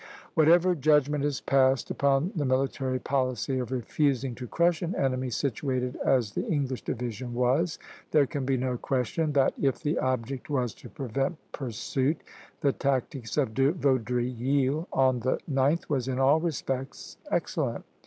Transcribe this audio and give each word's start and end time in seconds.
Whatever 0.33 0.73
judgment 0.73 1.23
is 1.23 1.41
passed 1.41 1.91
upon 1.91 2.31
the 2.35 2.43
military 2.43 2.97
policy 2.97 3.59
of 3.59 3.71
refusing 3.71 4.33
to 4.33 4.47
crush 4.47 4.81
an 4.81 4.95
enemy 4.95 5.29
situated 5.29 5.95
as 6.03 6.31
the 6.31 6.43
English 6.47 6.81
division 6.81 7.35
was, 7.35 7.77
there 8.09 8.25
can 8.25 8.43
be 8.43 8.57
no 8.57 8.77
question 8.77 9.33
that, 9.33 9.53
if 9.61 9.77
the 9.77 9.99
object 9.99 10.49
was 10.49 10.73
to 10.73 10.89
prevent 10.89 11.37
pursuit, 11.51 12.19
the 12.61 12.71
tactics 12.71 13.37
of 13.37 13.53
De 13.53 13.71
Vaudreuil 13.73 14.87
on 14.91 15.19
the 15.19 15.37
9th 15.47 15.87
was 15.87 16.07
in 16.07 16.17
all 16.17 16.39
respects 16.39 17.17
excellent. 17.29 17.85